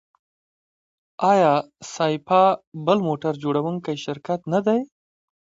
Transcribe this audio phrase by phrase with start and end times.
[1.31, 1.53] آیا
[1.93, 2.43] سایپا
[2.85, 4.79] بل موټر جوړوونکی شرکت نه دی؟